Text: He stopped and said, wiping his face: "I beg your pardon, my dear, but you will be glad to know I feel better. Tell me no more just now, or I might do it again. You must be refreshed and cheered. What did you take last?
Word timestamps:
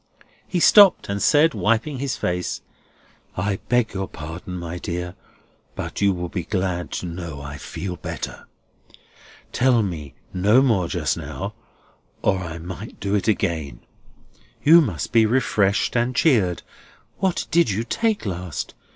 He 0.47 0.59
stopped 0.59 1.09
and 1.09 1.21
said, 1.21 1.53
wiping 1.53 1.99
his 1.99 2.17
face: 2.17 2.63
"I 3.37 3.57
beg 3.69 3.93
your 3.93 4.07
pardon, 4.07 4.57
my 4.57 4.79
dear, 4.79 5.13
but 5.75 6.01
you 6.01 6.11
will 6.11 6.27
be 6.27 6.41
glad 6.43 6.89
to 6.93 7.05
know 7.05 7.39
I 7.39 7.59
feel 7.59 7.97
better. 7.97 8.47
Tell 9.51 9.83
me 9.83 10.15
no 10.33 10.63
more 10.63 10.87
just 10.87 11.17
now, 11.17 11.53
or 12.23 12.39
I 12.39 12.57
might 12.57 12.99
do 12.99 13.13
it 13.13 13.27
again. 13.27 13.81
You 14.63 14.81
must 14.81 15.11
be 15.11 15.27
refreshed 15.27 15.95
and 15.95 16.15
cheered. 16.15 16.63
What 17.19 17.45
did 17.51 17.69
you 17.69 17.83
take 17.83 18.25
last? 18.25 18.73